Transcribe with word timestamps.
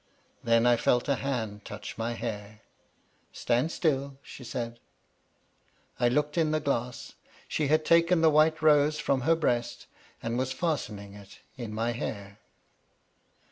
Then 0.43 0.65
I 0.65 0.77
felt 0.77 1.07
a 1.07 1.13
hand 1.17 1.63
touch 1.63 1.95
my 1.95 2.13
hair. 2.13 2.61
"Stand 3.31 3.71
still," 3.71 4.17
she 4.23 4.43
said. 4.43 4.79
I 5.99 6.07
looked 6.09 6.39
in 6.39 6.49
the 6.49 6.59
glass. 6.59 7.13
She 7.47 7.67
had 7.67 7.85
taken 7.85 8.21
the 8.21 8.31
white 8.31 8.63
rose 8.63 8.97
from 8.97 9.21
her 9.21 9.35
breast, 9.35 9.85
and 10.23 10.39
was 10.39 10.53
fastening 10.53 11.13
it 11.13 11.41
in 11.55 11.71
my 11.71 11.91
hair. 11.91 12.39